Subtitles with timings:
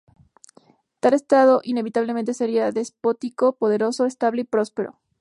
[0.99, 4.97] Tal estado inevitablemente sería despótico, poderoso, estable y próspero.